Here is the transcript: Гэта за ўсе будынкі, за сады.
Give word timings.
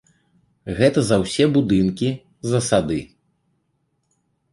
Гэта 0.77 0.99
за 1.09 1.17
ўсе 1.23 1.45
будынкі, 1.57 2.09
за 2.53 2.59
сады. 2.69 2.97